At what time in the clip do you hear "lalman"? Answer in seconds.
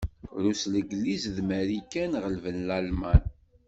2.67-3.23